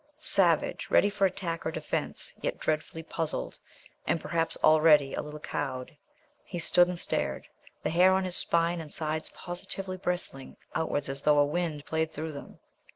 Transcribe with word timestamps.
Savage, 0.17 0.89
ready 0.89 1.11
for 1.11 1.27
attack 1.27 1.63
or 1.63 1.69
defence, 1.69 2.33
yet 2.41 2.57
dreadfully 2.57 3.03
puzzled 3.03 3.59
and 4.07 4.19
perhaps 4.19 4.57
already 4.63 5.13
a 5.13 5.21
little 5.21 5.39
cowed, 5.39 5.95
he 6.43 6.57
stood 6.57 6.87
and 6.87 6.97
stared, 6.97 7.47
the 7.83 7.91
hair 7.91 8.11
on 8.11 8.23
his 8.23 8.35
spine 8.35 8.81
and 8.81 8.91
sides 8.91 9.29
positively 9.35 9.97
bristling 9.97 10.57
outwards 10.73 11.07
as 11.07 11.21
though 11.21 11.37
a 11.37 11.45
wind 11.45 11.85
played 11.85 12.11
through 12.11 12.31
them. 12.31 12.57